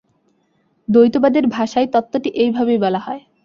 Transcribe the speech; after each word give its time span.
দ্বৈতবাদের 0.87 1.45
ভাষায় 1.47 1.87
তত্ত্বটি 1.87 2.29
এইভাবেই 2.35 2.77
বলা 2.77 2.99
হয়। 2.99 3.21